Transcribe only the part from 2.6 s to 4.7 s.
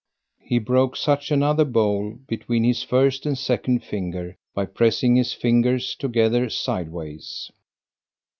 his first and second finger, by